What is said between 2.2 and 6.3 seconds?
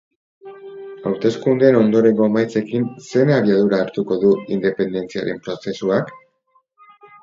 emaitzekin, zein abiadura hartuko du independentziaren prozesuak?